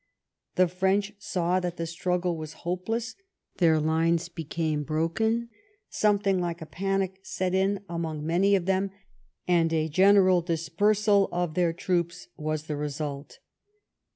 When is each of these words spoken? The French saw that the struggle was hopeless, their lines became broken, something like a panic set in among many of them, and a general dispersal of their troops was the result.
The 0.55 0.67
French 0.67 1.13
saw 1.19 1.59
that 1.59 1.77
the 1.77 1.85
struggle 1.85 2.35
was 2.35 2.53
hopeless, 2.65 3.13
their 3.57 3.79
lines 3.79 4.29
became 4.29 4.81
broken, 4.81 5.49
something 5.91 6.39
like 6.39 6.59
a 6.59 6.65
panic 6.65 7.19
set 7.21 7.53
in 7.53 7.81
among 7.87 8.25
many 8.25 8.55
of 8.55 8.65
them, 8.65 8.89
and 9.47 9.71
a 9.71 9.87
general 9.89 10.41
dispersal 10.41 11.29
of 11.31 11.53
their 11.53 11.71
troops 11.71 12.29
was 12.35 12.63
the 12.63 12.75
result. 12.77 13.37